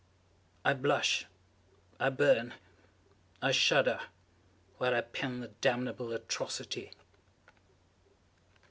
I 0.65 0.73
blush, 0.73 1.27
I 1.99 2.09
burn, 2.09 2.55
I 3.39 3.51
shudder, 3.51 3.99
while 4.79 4.95
I 4.95 5.01
pen 5.01 5.41
the 5.41 5.49
damnable 5.49 6.11
atrocity. 6.11 6.93